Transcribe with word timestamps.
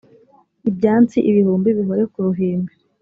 ibyansi 0.69 1.17
ibihumbi 1.29 1.69
bihore 1.77 2.03
ku 2.11 2.19
ruhimbi 2.25 2.73